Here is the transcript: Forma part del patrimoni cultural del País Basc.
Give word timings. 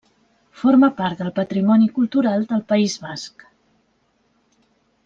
Forma 0.61 0.89
part 1.01 1.19
del 1.19 1.29
patrimoni 1.41 1.91
cultural 1.99 2.49
del 2.55 2.65
País 2.73 2.99
Basc. 3.05 3.47